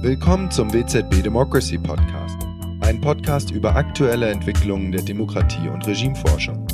[0.00, 2.36] Willkommen zum WZB Democracy Podcast,
[2.82, 6.64] ein Podcast über aktuelle Entwicklungen der Demokratie und Regimeforschung.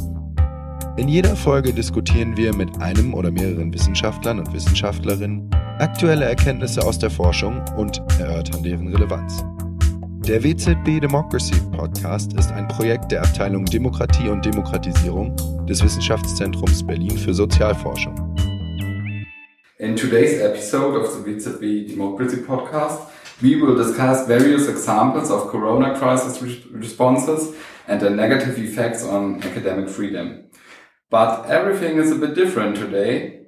[0.99, 6.99] In jeder Folge diskutieren wir mit einem oder mehreren Wissenschaftlern und Wissenschaftlerinnen aktuelle Erkenntnisse aus
[6.99, 9.43] der Forschung und erörtern deren Relevanz.
[10.29, 15.35] Der WZB Democracy Podcast ist ein Projekt der Abteilung Demokratie und Demokratisierung
[15.67, 18.15] des Wissenschaftszentrums Berlin für Sozialforschung.
[19.79, 23.03] In today's episode of the WZB Democracy Podcast,
[23.43, 27.55] we will discuss various examples of corona crisis re responses
[27.87, 30.45] and their negative effects on academic freedom.
[31.11, 33.41] But everything is a bit different today.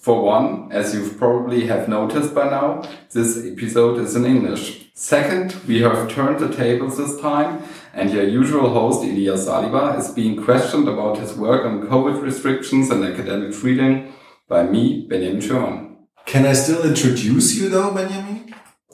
[0.00, 4.90] For one, as you probably have noticed by now, this episode is in English.
[4.94, 7.62] Second, we have turned the tables this time
[7.94, 12.90] and your usual host, Elias Saliba, is being questioned about his work on COVID restrictions
[12.90, 14.12] and academic freedom
[14.48, 15.96] by me, Benjamin Schürmann.
[16.26, 18.31] Can I still introduce you though, Benjamin?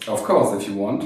[0.09, 1.05] Of course, if you want.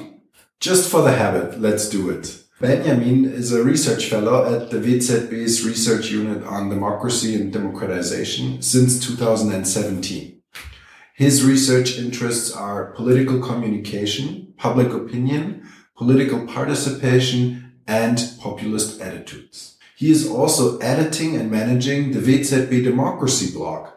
[0.61, 2.39] Just for the habit, let's do it.
[2.61, 9.05] Benjamin is a research fellow at the WZB's research unit on democracy and democratization since
[9.05, 10.41] 2017.
[11.17, 19.79] His research interests are political communication, public opinion, political participation, and populist attitudes.
[19.97, 23.89] He is also editing and managing the WZB Democracy blog,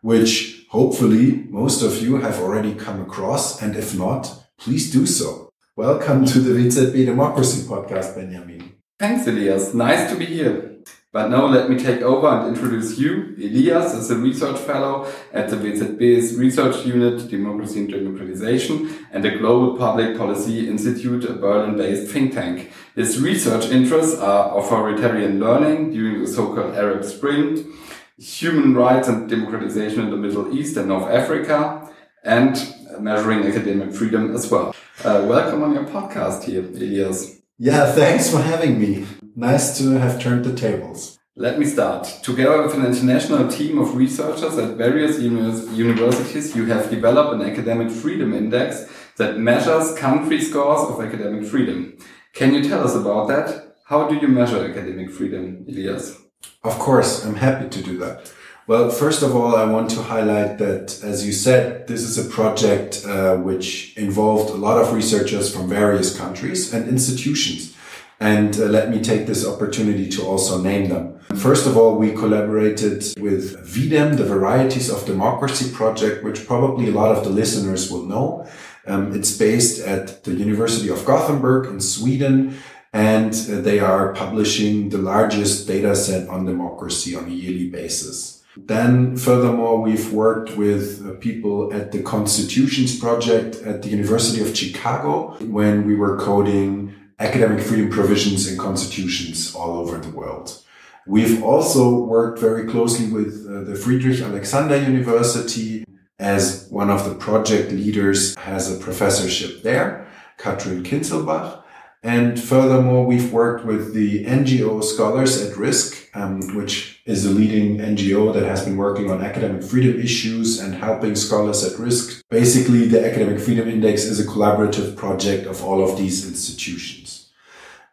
[0.00, 3.60] which hopefully most of you have already come across.
[3.60, 5.50] And if not, please do so.
[5.76, 8.72] Welcome to the WZB Democracy Podcast, Benjamin.
[8.98, 9.74] Thanks, Elias.
[9.74, 10.78] Nice to be here.
[11.12, 13.36] But now let me take over and introduce you.
[13.36, 19.32] Elias is a research fellow at the WZB's Research Unit Democracy and Democratization and the
[19.32, 22.72] Global Public Policy Institute, a Berlin-based think tank.
[22.96, 27.70] His research interests are authoritarian learning during the so-called Arab Spring,
[28.16, 31.90] human rights and democratization in the Middle East and North Africa,
[32.24, 34.74] and measuring academic freedom as well.
[35.04, 37.40] Uh, welcome on your podcast here, Elias.
[37.58, 39.06] Yeah, thanks for having me.
[39.36, 41.18] Nice to have turned the tables.
[41.36, 42.04] Let me start.
[42.22, 47.90] Together with an international team of researchers at various universities, you have developed an academic
[47.90, 48.86] freedom index
[49.16, 51.96] that measures country scores of academic freedom.
[52.34, 53.76] Can you tell us about that?
[53.86, 56.16] How do you measure academic freedom, Elias?
[56.62, 58.32] Of course, I'm happy to do that.
[58.66, 62.30] Well, first of all, I want to highlight that, as you said, this is a
[62.30, 67.76] project uh, which involved a lot of researchers from various countries and institutions.
[68.20, 71.20] And uh, let me take this opportunity to also name them.
[71.36, 76.92] First of all, we collaborated with VDEM, the Varieties of Democracy project, which probably a
[76.92, 78.48] lot of the listeners will know.
[78.86, 82.56] Um, it's based at the University of Gothenburg in Sweden
[82.94, 88.33] and uh, they are publishing the largest data set on democracy on a yearly basis.
[88.56, 94.56] Then furthermore, we've worked with uh, people at the Constitutions Project at the University of
[94.56, 100.62] Chicago when we were coding academic freedom provisions in constitutions all over the world.
[101.06, 105.84] We've also worked very closely with uh, the Friedrich Alexander University
[106.18, 110.06] as one of the project leaders has a professorship there,
[110.38, 111.63] Katrin Kinzelbach.
[112.04, 117.78] And furthermore, we've worked with the NGO Scholars at Risk, um, which is a leading
[117.78, 122.22] NGO that has been working on academic freedom issues and helping scholars at risk.
[122.28, 127.30] Basically, the Academic Freedom Index is a collaborative project of all of these institutions.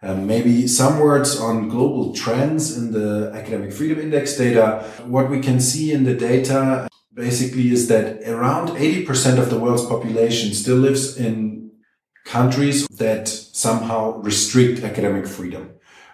[0.02, 4.84] Um, maybe some words on global trends in the Academic Freedom Index data.
[5.06, 9.86] What we can see in the data basically is that around 80% of the world's
[9.86, 11.51] population still lives in
[12.26, 15.72] countries that somehow restrict academic freedom,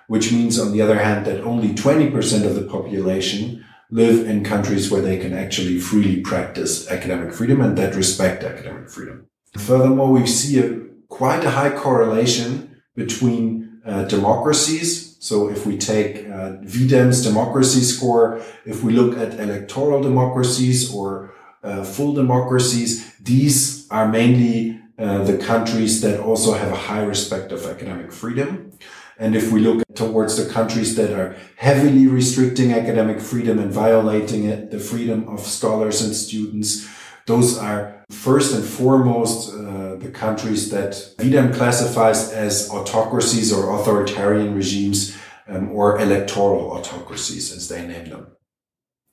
[0.07, 4.91] which means, on the other hand, that only 20% of the population live in countries
[4.91, 9.25] where they can actually freely practice academic freedom and that respect academic freedom.
[9.57, 15.15] Furthermore, we see a quite a high correlation between uh, democracies.
[15.19, 21.33] So if we take uh, VDEM's democracy score, if we look at electoral democracies or
[21.63, 27.51] uh, full democracies, these are mainly uh, the countries that also have a high respect
[27.51, 28.71] of academic freedom.
[29.19, 34.45] And if we look towards the countries that are heavily restricting academic freedom and violating
[34.45, 36.87] it, the freedom of scholars and students,
[37.25, 44.55] those are first and foremost uh, the countries that VDEM classifies as autocracies or authoritarian
[44.55, 45.17] regimes
[45.47, 48.27] um, or electoral autocracies, as they name them.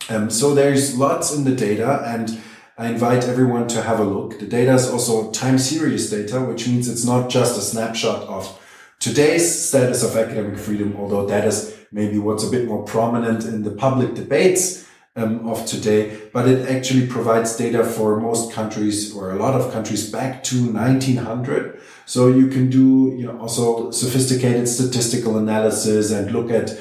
[0.09, 2.41] Um, so there's lots in the data and
[2.77, 4.41] I invite everyone to have a look.
[4.41, 8.61] The data is also time series data, which means it's not just a snapshot of
[8.99, 13.63] today's status of academic freedom, although that is maybe what's a bit more prominent in
[13.63, 14.85] the public debates.
[15.17, 19.73] um, of today, but it actually provides data for most countries or a lot of
[19.73, 21.81] countries back to 1900.
[22.05, 26.77] So you can do, you know, also sophisticated statistical analysis and look at,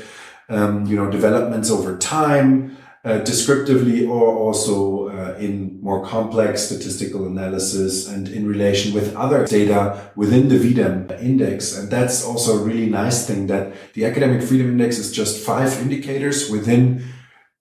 [0.49, 7.25] um, you know, developments over time, uh, descriptively or also uh, in more complex statistical
[7.27, 11.77] analysis and in relation with other data within the VDEM index.
[11.77, 15.73] And that's also a really nice thing that the academic freedom index is just five
[15.81, 17.03] indicators within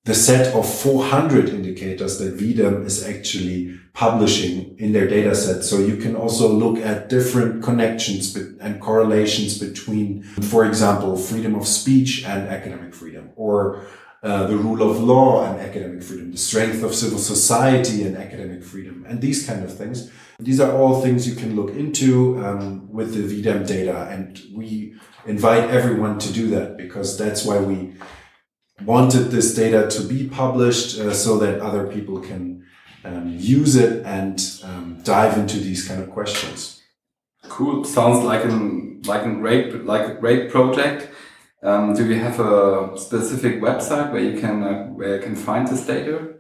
[0.05, 5.63] the set of 400 indicators that VDEM is actually publishing in their data set.
[5.63, 11.67] So you can also look at different connections and correlations between, for example, freedom of
[11.67, 13.85] speech and academic freedom or
[14.23, 18.63] uh, the rule of law and academic freedom, the strength of civil society and academic
[18.63, 20.11] freedom, and these kind of things.
[20.39, 24.95] These are all things you can look into um, with the VDEM data, and we
[25.27, 27.95] invite everyone to do that because that's why we
[28.85, 32.65] wanted this data to be published uh, so that other people can
[33.05, 36.81] um, use it and um, dive into these kind of questions.
[37.49, 37.85] Cool.
[37.85, 41.09] Sounds like an like a great like a great project.
[41.63, 45.69] Um, do you have a specific website where you can uh, where you can find
[45.69, 46.35] this data?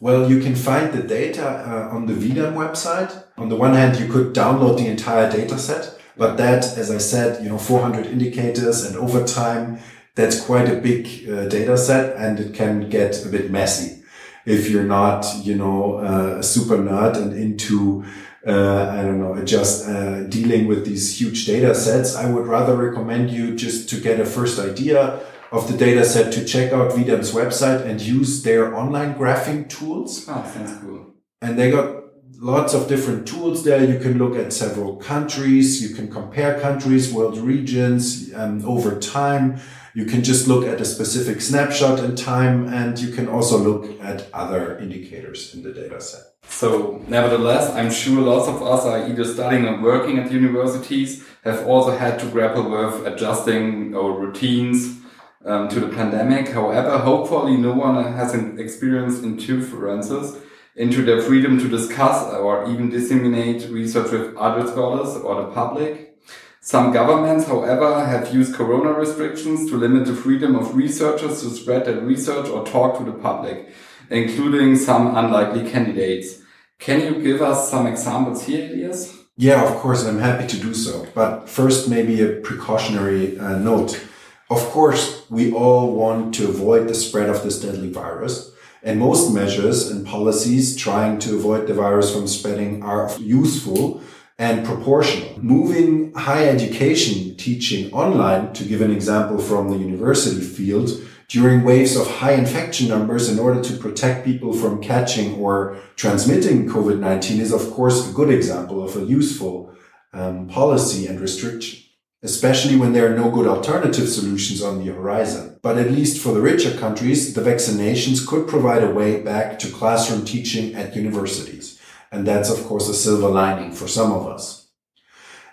[0.00, 3.24] Well, you can find the data uh, on the VDEM website.
[3.36, 6.98] On the one hand, you could download the entire data set, but that, as I
[6.98, 9.80] said, you know, 400 indicators and over time,
[10.14, 14.04] that's quite a big uh, data set and it can get a bit messy
[14.44, 18.04] if you're not, you know, uh, a super nerd and into,
[18.48, 22.16] uh, I don't know, just uh, dealing with these huge data sets.
[22.16, 25.20] I would rather recommend you just to get a first idea
[25.52, 30.26] of the data set to check out VDEM's website and use their online graphing tools.
[30.28, 31.14] Oh, sounds cool.
[31.40, 32.04] And they got
[32.38, 33.84] lots of different tools there.
[33.84, 35.82] You can look at several countries.
[35.82, 39.60] You can compare countries, world regions, um, over time.
[39.94, 44.00] You can just look at a specific snapshot in time and you can also look
[44.00, 46.27] at other indicators in the data set.
[46.48, 51.66] So nevertheless, I'm sure lots of us are either studying or working at universities have
[51.66, 54.98] also had to grapple with adjusting our routines
[55.44, 56.48] um, to the pandemic.
[56.48, 60.36] However, hopefully no one has experienced interferences
[60.74, 66.16] into their freedom to discuss or even disseminate research with other scholars or the public.
[66.60, 71.84] Some governments, however, have used corona restrictions to limit the freedom of researchers to spread
[71.84, 73.72] their research or talk to the public,
[74.10, 76.40] including some unlikely candidates.
[76.78, 79.16] Can you give us some examples here, Elias?
[79.36, 81.06] Yeah, of course, I'm happy to do so.
[81.14, 84.04] But first, maybe a precautionary uh, note.
[84.50, 88.50] Of course, we all want to avoid the spread of this deadly virus.
[88.82, 94.00] And most measures and policies trying to avoid the virus from spreading are useful
[94.38, 95.38] and proportional.
[95.42, 100.90] Moving higher education teaching online, to give an example from the university field,
[101.28, 106.66] during waves of high infection numbers in order to protect people from catching or transmitting
[106.66, 109.74] COVID-19 is of course a good example of a useful
[110.14, 111.80] um, policy and restriction,
[112.22, 115.58] especially when there are no good alternative solutions on the horizon.
[115.62, 119.70] But at least for the richer countries, the vaccinations could provide a way back to
[119.70, 121.78] classroom teaching at universities.
[122.10, 124.68] And that's, of course, a silver lining for some of us.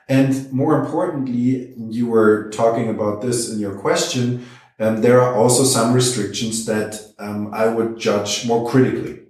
[0.08, 4.46] And more importantly, you were talking about this in your question.
[4.80, 9.22] Um, there are also some restrictions that um, I would judge more critically.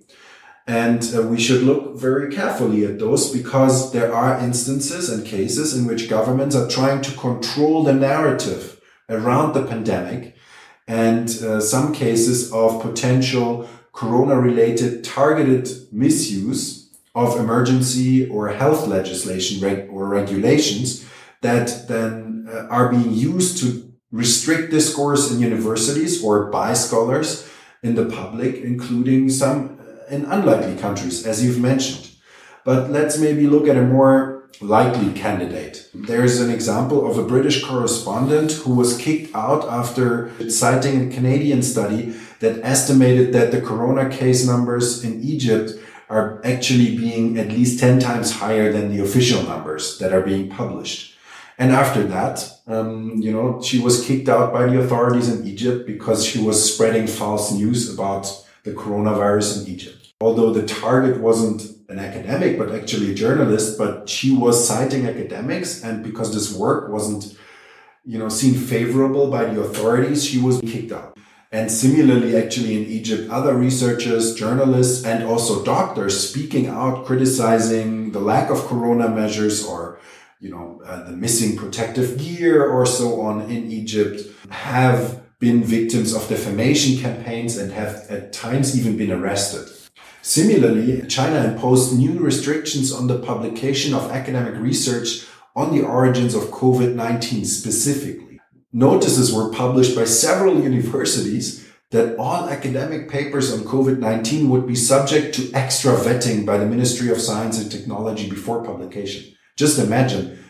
[0.67, 5.77] And uh, we should look very carefully at those because there are instances and cases
[5.77, 10.36] in which governments are trying to control the narrative around the pandemic
[10.88, 19.62] and uh, some cases of potential corona related targeted misuse of emergency or health legislation
[19.62, 21.05] reg or regulations
[21.41, 27.51] that then uh, are being used to restrict discourse in universities or by scholars
[27.84, 32.10] in the public, including some uh, in unlikely countries, as you've mentioned.
[32.63, 35.89] But let's maybe look at a more likely candidate.
[35.93, 41.62] There's an example of a British correspondent who was kicked out after citing a Canadian
[41.62, 45.72] study that estimated that the corona case numbers in Egypt
[46.10, 50.48] are actually being at least 10 times higher than the official numbers that are being
[50.50, 51.14] published.
[51.57, 55.88] And after that, um, you know, she was kicked out by the authorities in Egypt
[55.88, 58.25] because she was spreading false news about
[58.63, 60.13] the coronavirus in Egypt.
[60.19, 65.83] Although the target wasn't an academic, but actually a journalist, but she was citing academics.
[65.83, 67.38] And because this work wasn't,
[68.03, 71.17] you know, seen favorable by the authorities, she was kicked out.
[71.51, 78.19] And similarly, actually in Egypt, other researchers, journalists, and also doctors speaking out, criticizing the
[78.19, 79.85] lack of corona measures or,
[80.46, 84.22] you know, uh, the missing protective gear or so on in Egypt
[84.52, 89.68] have been victims of defamation campaigns and have at times even been arrested.
[90.22, 95.25] Similarly, China imposed new restrictions on the publication of academic research
[95.56, 98.40] on the origins of COVID-19 specifically.
[98.72, 105.34] Notices were published by several universities that all academic papers on COVID-19 would be subject
[105.36, 109.35] to extra vetting by the Ministry of Science and Technology before publication.
[109.55, 110.43] Just imagine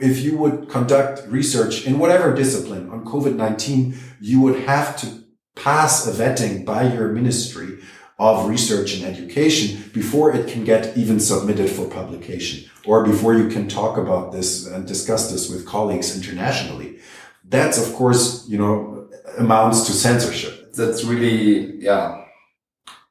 [0.00, 5.22] if you would conduct research in whatever discipline on COVID-19, you would have to
[5.54, 7.78] pass a vetting by your ministry
[8.18, 13.48] of research and education before it can get even submitted for publication or before you
[13.48, 16.98] can talk about this and discuss this with colleagues internationally.
[17.44, 20.72] That's, of course, you know, amounts to censorship.
[20.72, 22.24] That's really, yeah,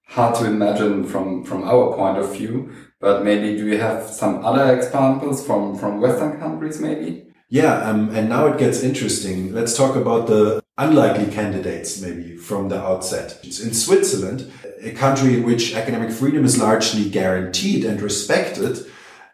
[0.08, 2.74] hard to imagine from, from our point of view.
[3.01, 7.25] But maybe do you have some other examples from, from Western countries maybe?
[7.50, 9.53] Yeah, um, and now it gets interesting.
[9.53, 13.43] Let's talk about the unlikely candidates maybe from the outset.
[13.43, 14.50] In Switzerland,
[14.81, 18.86] a country in which academic freedom is largely guaranteed and respected,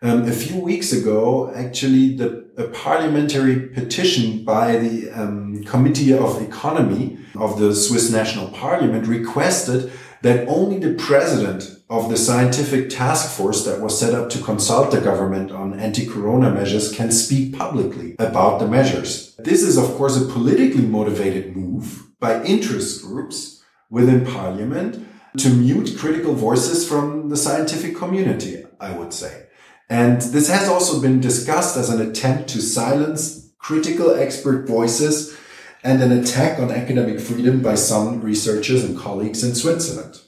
[0.02, 6.42] um, a few weeks ago, actually, the a parliamentary petition by the um, Committee of
[6.42, 13.36] Economy of the Swiss National Parliament requested that only the president of the scientific task
[13.38, 18.16] force that was set up to consult the government on anti-corona measures can speak publicly
[18.20, 19.36] about the measures.
[19.38, 25.08] This is, of course, a politically motivated move by interest groups within parliament
[25.38, 29.46] to mute critical voices from the scientific community, I would say.
[29.90, 35.38] And this has also been discussed as an attempt to silence critical expert voices
[35.88, 40.20] and an attack on academic freedom by some researchers and colleagues in Switzerland.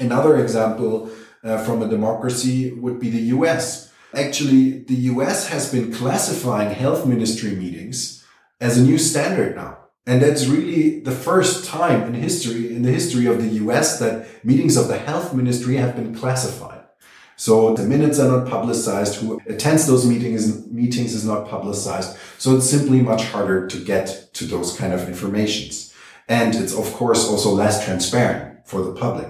[0.00, 1.08] Another example
[1.44, 3.92] uh, from a democracy would be the US.
[4.12, 8.24] Actually, the US has been classifying health ministry meetings
[8.60, 9.78] as a new standard now.
[10.06, 14.44] And that's really the first time in history, in the history of the US, that
[14.44, 16.73] meetings of the health ministry have been classified.
[17.44, 19.16] So the minutes are not publicized.
[19.16, 22.16] Who attends those meetings meetings is not publicized.
[22.38, 25.92] So it's simply much harder to get to those kind of informations.
[26.26, 29.28] And it's of course also less transparent for the public.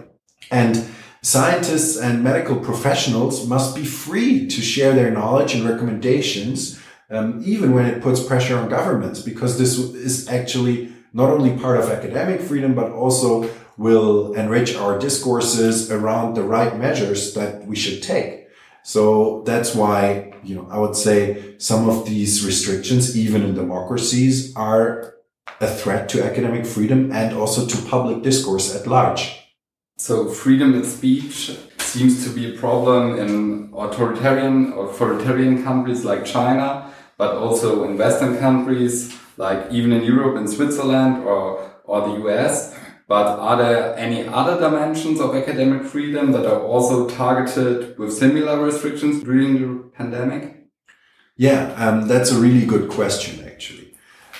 [0.53, 0.87] And
[1.23, 6.81] scientists and medical professionals must be free to share their knowledge and recommendations,
[7.11, 11.81] um, even when it puts pressure on governments, because this is actually not only part
[11.81, 17.77] of academic freedom, but also will enrich our discourses around the right measures that we
[17.77, 18.47] should take.
[18.83, 24.55] So that's why, you know, I would say some of these restrictions, even in democracies,
[24.57, 25.15] are
[25.61, 29.41] a threat to academic freedom and also to public discourse at large.
[29.97, 36.93] So freedom of speech seems to be a problem in authoritarian authoritarian countries like China,
[37.17, 42.75] but also in Western countries like even in Europe and Switzerland or or the US.
[43.07, 48.59] But are there any other dimensions of academic freedom that are also targeted with similar
[48.65, 50.69] restrictions during the pandemic?
[51.37, 53.95] Yeah, um, that's a really good question, actually.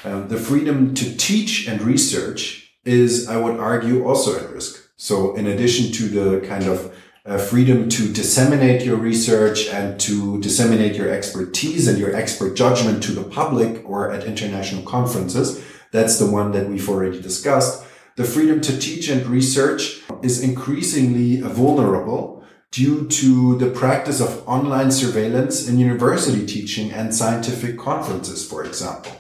[0.05, 4.91] Um, the freedom to teach and research is, I would argue, also at risk.
[4.97, 10.41] So in addition to the kind of uh, freedom to disseminate your research and to
[10.41, 16.19] disseminate your expertise and your expert judgment to the public or at international conferences, that's
[16.19, 17.85] the one that we've already discussed.
[18.17, 24.93] The freedom to teach and research is increasingly vulnerable due to the practice of online
[24.93, 29.11] surveillance in university teaching and scientific conferences, for example.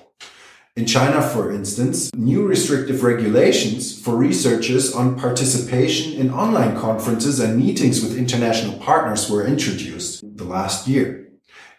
[0.77, 7.59] In China, for instance, new restrictive regulations for researchers on participation in online conferences and
[7.59, 11.31] meetings with international partners were introduced the last year.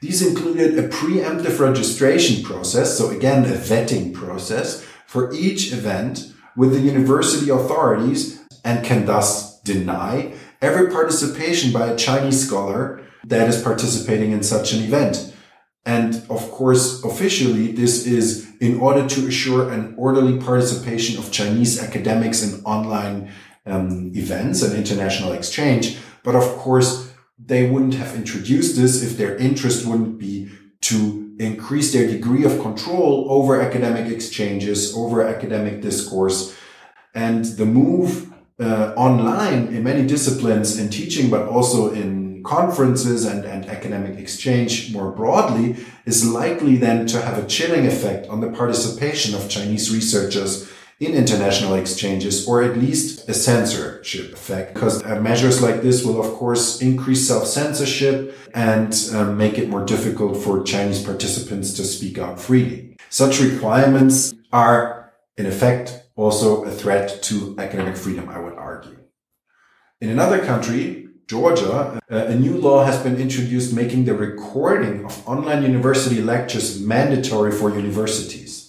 [0.01, 6.71] These included a preemptive registration process, so again, a vetting process for each event with
[6.71, 13.62] the university authorities and can thus deny every participation by a Chinese scholar that is
[13.62, 15.33] participating in such an event.
[15.85, 21.81] And of course, officially, this is in order to assure an orderly participation of Chinese
[21.81, 23.31] academics in online
[23.65, 25.97] um, events and international exchange.
[26.24, 30.50] But of course, they wouldn't have introduced this if their interest wouldn't be
[30.81, 36.55] to increase their degree of control over academic exchanges, over academic discourse.
[37.13, 43.43] And the move uh, online in many disciplines in teaching, but also in conferences and,
[43.43, 45.75] and academic exchange more broadly
[46.05, 51.13] is likely then to have a chilling effect on the participation of Chinese researchers in
[51.13, 56.33] international exchanges, or at least a censorship effect, because uh, measures like this will, of
[56.33, 62.39] course, increase self-censorship and uh, make it more difficult for Chinese participants to speak out
[62.39, 62.95] freely.
[63.09, 68.97] Such requirements are in effect, also a threat to academic freedom, I would argue.
[69.99, 75.63] In another country, Georgia, a new law has been introduced making the recording of online
[75.63, 78.64] university lectures mandatory for universities.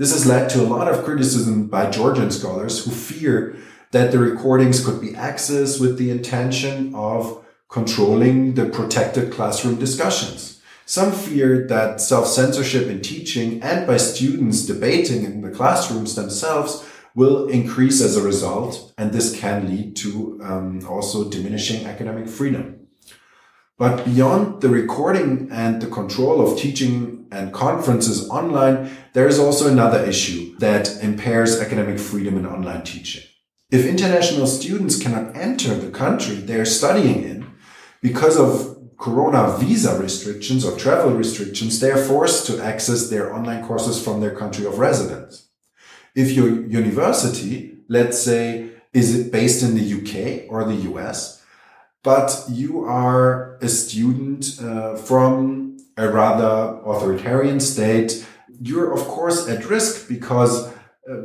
[0.00, 3.54] This has led to a lot of criticism by Georgian scholars who fear
[3.90, 10.62] that the recordings could be accessed with the intention of controlling the protected classroom discussions.
[10.86, 16.82] Some fear that self-censorship in teaching and by students debating in the classrooms themselves
[17.14, 22.79] will increase as a result, and this can lead to um, also diminishing academic freedom.
[23.80, 29.72] But beyond the recording and the control of teaching and conferences online, there is also
[29.72, 33.22] another issue that impairs academic freedom in online teaching.
[33.70, 37.46] If international students cannot enter the country they're studying in
[38.02, 43.66] because of corona visa restrictions or travel restrictions, they are forced to access their online
[43.66, 45.48] courses from their country of residence.
[46.14, 51.39] If your university, let's say, is it based in the UK or the US,
[52.02, 58.26] but you are a student uh, from a rather authoritarian state,
[58.60, 60.72] you're of course at risk because uh,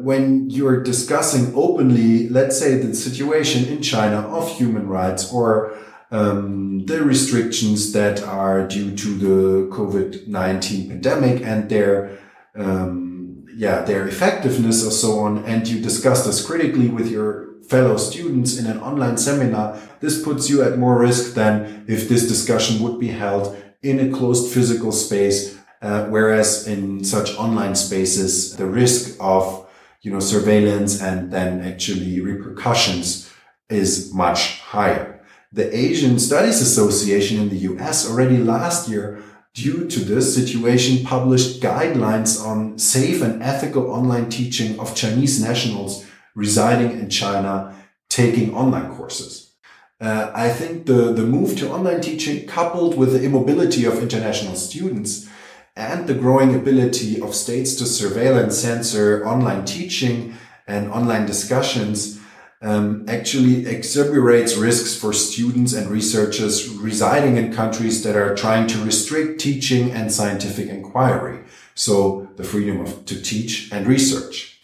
[0.01, 5.77] when you're discussing openly, let's say the situation in China of human rights or
[6.11, 12.17] um, the restrictions that are due to the COVID-19 pandemic and their,
[12.55, 17.97] um, yeah, their effectiveness or so on, and you discuss this critically with your fellow
[17.97, 22.81] students in an online seminar, this puts you at more risk than if this discussion
[22.81, 25.57] would be held in a closed physical space.
[25.81, 29.65] Uh, whereas in such online spaces, the risk of
[30.05, 33.27] you know, surveillance and then actually repercussions
[33.69, 35.19] is much higher.
[35.51, 39.23] The Asian Studies Association in the US already last year,
[39.55, 46.05] due to this situation, published guidelines on safe and ethical online teaching of Chinese nationals
[46.35, 47.75] residing in China
[48.09, 49.53] taking online courses.
[49.99, 54.55] Uh, I think the, the move to online teaching coupled with the immobility of international
[54.55, 55.27] students
[55.75, 60.35] and the growing ability of states to surveil and censor online teaching
[60.67, 62.19] and online discussions
[62.61, 68.79] um, actually exacerbates risks for students and researchers residing in countries that are trying to
[68.79, 71.43] restrict teaching and scientific inquiry.
[71.75, 74.54] So the freedom of, to teach and research.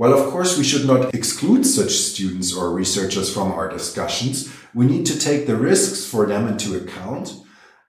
[0.00, 4.86] While of course we should not exclude such students or researchers from our discussions, we
[4.86, 7.34] need to take the risks for them into account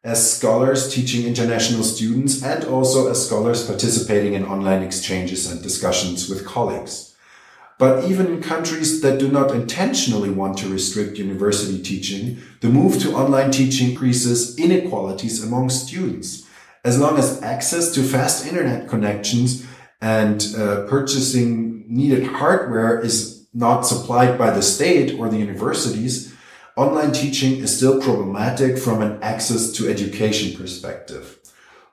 [0.04, 6.28] as scholars teaching international students and also as scholars participating in online exchanges and discussions
[6.28, 7.16] with colleagues.
[7.80, 13.00] But even in countries that do not intentionally want to restrict university teaching, the move
[13.04, 16.46] to online teaching increases inequalities among students.
[16.84, 19.66] As long as access to fast internet connections
[20.02, 26.34] and uh, purchasing needed hardware is not supplied by the state or the universities,
[26.76, 31.38] online teaching is still problematic from an access to education perspective.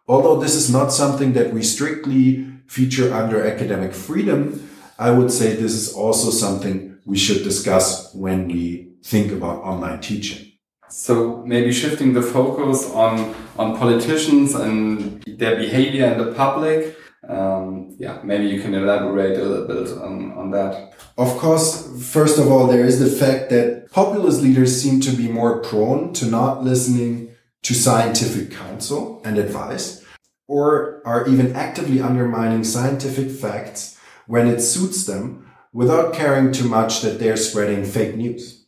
[0.07, 4.68] Although this is not something that we strictly feature under academic freedom,
[4.99, 10.01] I would say this is also something we should discuss when we think about online
[10.01, 10.53] teaching.
[10.88, 16.97] So maybe shifting the focus on, on politicians and their behavior in the public.
[17.28, 20.94] Um, yeah, maybe you can elaborate a little bit on, on that.
[21.18, 25.28] Of course, first of all, there is the fact that populist leaders seem to be
[25.28, 30.02] more prone to not listening to scientific counsel and advice,
[30.46, 37.02] or are even actively undermining scientific facts when it suits them without caring too much
[37.02, 38.64] that they're spreading fake news.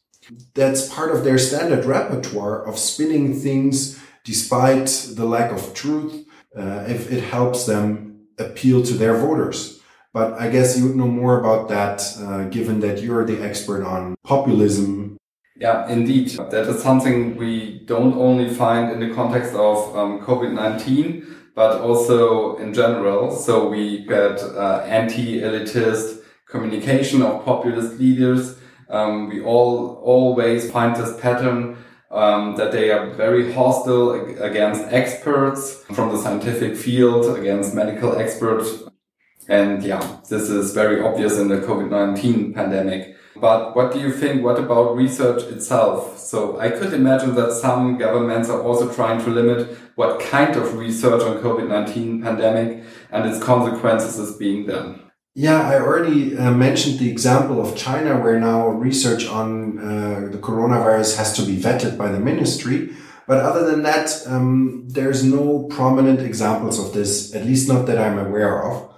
[0.54, 6.84] That's part of their standard repertoire of spinning things despite the lack of truth, uh,
[6.86, 8.09] if it helps them
[8.40, 9.80] appeal to their voters.
[10.12, 13.84] But I guess you would know more about that, uh, given that you're the expert
[13.84, 15.16] on populism.
[15.56, 16.30] Yeah, indeed.
[16.50, 22.56] That is something we don't only find in the context of um, COVID-19, but also
[22.56, 23.30] in general.
[23.30, 28.56] So we get uh, anti-elitist communication of populist leaders.
[28.88, 31.76] Um, we all always find this pattern
[32.10, 38.82] um, that they are very hostile against experts from the scientific field, against medical experts.
[39.48, 43.16] And yeah, this is very obvious in the COVID-19 pandemic.
[43.36, 44.44] But what do you think?
[44.44, 46.18] What about research itself?
[46.18, 50.74] So I could imagine that some governments are also trying to limit what kind of
[50.74, 55.09] research on COVID-19 pandemic and its consequences is being done.
[55.34, 60.38] Yeah, I already uh, mentioned the example of China, where now research on uh, the
[60.38, 62.90] coronavirus has to be vetted by the ministry.
[63.28, 67.96] But other than that, um, there's no prominent examples of this, at least not that
[67.96, 68.92] I'm aware of.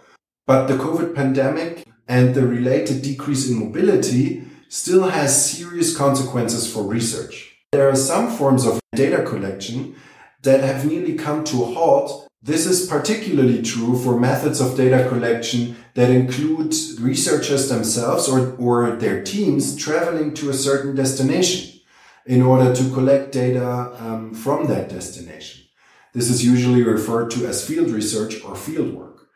[0.46, 6.82] But the COVID pandemic and the related decrease in mobility still has serious consequences for
[6.82, 7.54] research.
[7.72, 9.96] There are some forms of data collection
[10.42, 12.26] that have nearly come to a halt.
[12.42, 18.96] This is particularly true for methods of data collection that include researchers themselves or, or
[18.96, 21.80] their teams traveling to a certain destination
[22.24, 25.64] in order to collect data um, from that destination.
[26.14, 29.28] This is usually referred to as field research or field work.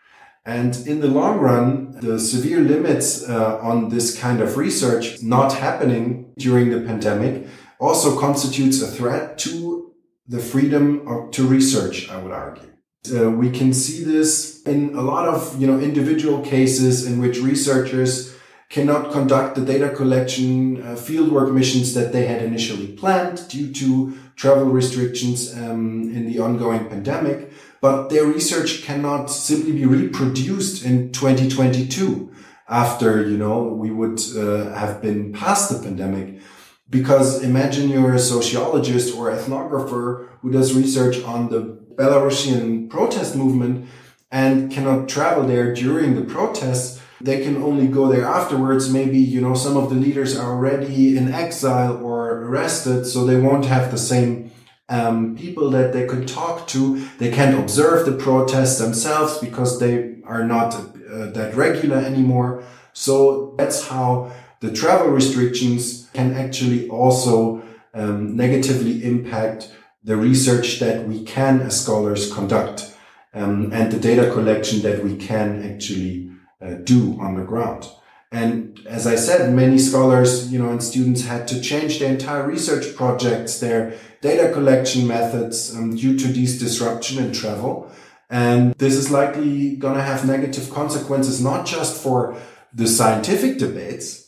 [0.44, 5.54] And in the long run, the severe limits uh, on this kind of research not
[5.54, 7.48] happening during the pandemic
[7.80, 9.92] also constitutes a threat to
[10.28, 12.75] the freedom of, to research, I would argue.
[13.12, 17.38] Uh, we can see this in a lot of you know individual cases in which
[17.38, 18.34] researchers
[18.68, 24.16] cannot conduct the data collection uh, fieldwork missions that they had initially planned due to
[24.34, 31.12] travel restrictions um, in the ongoing pandemic but their research cannot simply be reproduced in
[31.12, 32.32] 2022
[32.68, 36.40] after you know we would uh, have been past the pandemic.
[36.88, 43.88] Because imagine you're a sociologist or ethnographer who does research on the Belarusian protest movement
[44.30, 47.00] and cannot travel there during the protests.
[47.20, 48.92] They can only go there afterwards.
[48.92, 53.40] Maybe, you know, some of the leaders are already in exile or arrested, so they
[53.40, 54.50] won't have the same
[54.88, 57.06] um, people that they could talk to.
[57.18, 62.62] They can't observe the protests themselves because they are not uh, that regular anymore.
[62.92, 67.62] So that's how the travel restrictions can actually also
[67.94, 69.72] um, negatively impact
[70.06, 72.94] the research that we can as scholars conduct
[73.34, 76.30] um, and the data collection that we can actually
[76.62, 77.88] uh, do on the ground.
[78.30, 82.46] And as I said, many scholars, you know, and students had to change their entire
[82.46, 87.90] research projects, their data collection methods um, due to these disruption in travel.
[88.30, 92.36] And this is likely going to have negative consequences, not just for
[92.72, 94.25] the scientific debates,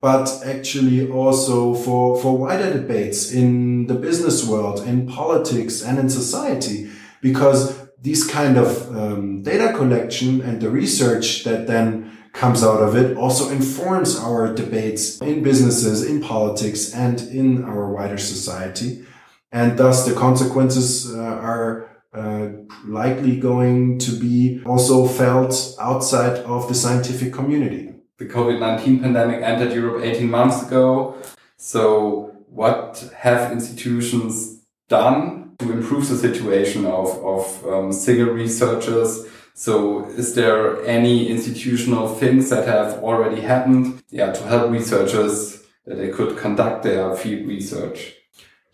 [0.00, 6.08] but actually also for, for wider debates in the business world, in politics and in
[6.08, 12.80] society, because these kind of um, data collection and the research that then comes out
[12.80, 19.04] of it also informs our debates in businesses, in politics, and in our wider society.
[19.52, 22.48] And thus the consequences uh, are uh,
[22.86, 27.89] likely going to be also felt outside of the scientific community
[28.20, 31.16] the COVID-19 pandemic entered Europe 18 months ago.
[31.56, 39.26] So what have institutions done to improve the situation of, of um, single researchers?
[39.54, 45.96] So is there any institutional things that have already happened yeah, to help researchers that
[45.96, 48.16] they could conduct their field research?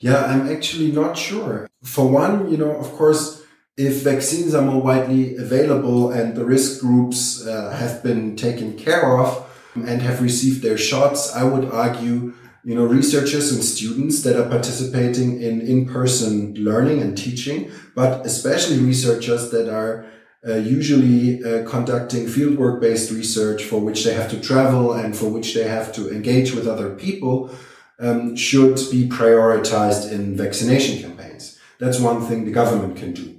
[0.00, 1.70] Yeah, I'm actually not sure.
[1.84, 3.45] For one, you know, of course,
[3.76, 9.18] if vaccines are more widely available and the risk groups uh, have been taken care
[9.18, 12.32] of and have received their shots, I would argue,
[12.64, 18.78] you know, researchers and students that are participating in in-person learning and teaching, but especially
[18.78, 20.06] researchers that are
[20.48, 25.28] uh, usually uh, conducting fieldwork based research for which they have to travel and for
[25.28, 27.50] which they have to engage with other people
[27.98, 31.58] um, should be prioritized in vaccination campaigns.
[31.78, 33.35] That's one thing the government can do.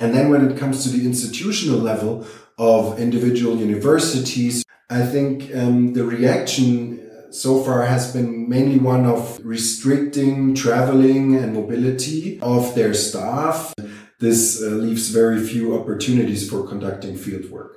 [0.00, 2.26] And then when it comes to the institutional level
[2.58, 9.40] of individual universities, I think um, the reaction so far has been mainly one of
[9.44, 13.74] restricting traveling and mobility of their staff.
[14.20, 17.74] This uh, leaves very few opportunities for conducting fieldwork.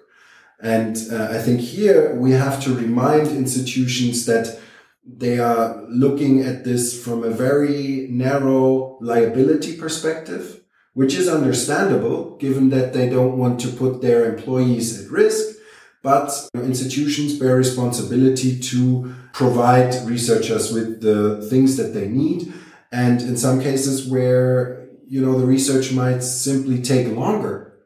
[0.60, 4.60] And uh, I think here we have to remind institutions that
[5.06, 10.57] they are looking at this from a very narrow liability perspective
[10.98, 15.56] which is understandable given that they don't want to put their employees at risk.
[16.02, 22.52] But institutions bear responsibility to provide researchers with the things that they need.
[22.92, 27.78] And in some cases where, you know, the research might simply take longer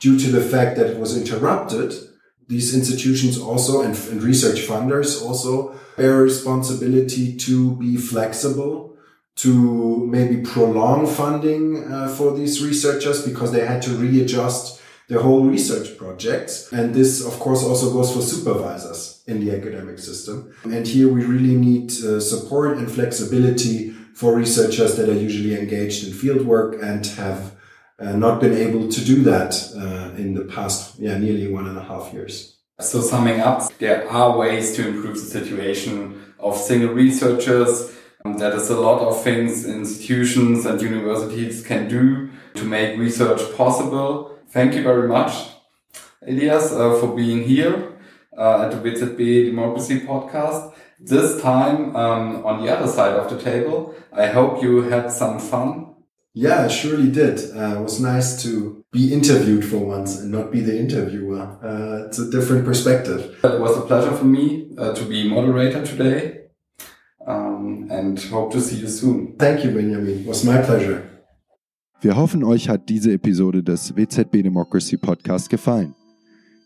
[0.00, 1.92] due to the fact that it was interrupted,
[2.48, 8.95] these institutions also and, and research funders also bear responsibility to be flexible
[9.36, 15.44] to maybe prolong funding uh, for these researchers because they had to readjust their whole
[15.44, 16.72] research projects.
[16.72, 20.54] And this, of course, also goes for supervisors in the academic system.
[20.64, 26.06] And here we really need uh, support and flexibility for researchers that are usually engaged
[26.06, 27.54] in fieldwork and have
[27.98, 31.78] uh, not been able to do that uh, in the past, yeah, nearly one and
[31.78, 32.56] a half years.
[32.80, 37.92] So summing up, there are ways to improve the situation of single researchers
[38.34, 44.38] that is a lot of things institutions and universities can do to make research possible.
[44.48, 45.32] Thank you very much,
[46.26, 47.92] Elias, uh, for being here.
[48.36, 50.74] uh, at the WZB Democracy Podcast.
[50.98, 53.94] This time um, on the other side of the table.
[54.12, 55.94] I hope you had some fun.
[56.34, 57.38] Yeah, I surely did.
[57.56, 61.40] Uh, it was nice to be interviewed for once and not be the interviewer.
[61.62, 63.38] Uh, it's a different perspective.
[63.42, 66.45] It was a pleasure for me uh, to be moderator today
[67.26, 69.36] um, and hope to see you soon.
[69.38, 70.20] Thank you, Benjamin.
[70.20, 71.02] It was my pleasure.
[72.00, 75.94] Wir hoffen, euch hat diese Episode des WZB Democracy Podcast gefallen.